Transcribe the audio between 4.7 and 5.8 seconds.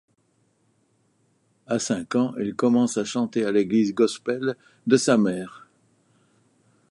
de sa mère.